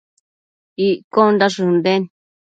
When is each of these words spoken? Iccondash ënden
Iccondash 0.85 1.57
ënden 1.65 2.03